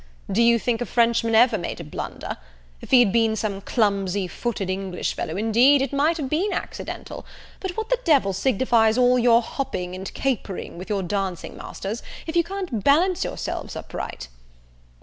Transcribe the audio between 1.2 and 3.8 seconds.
ever made a blunder? If he had been some